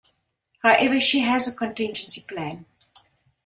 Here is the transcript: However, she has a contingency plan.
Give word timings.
However, 0.63 0.99
she 0.99 1.19
has 1.19 1.47
a 1.47 1.55
contingency 1.55 2.21
plan. 2.27 2.65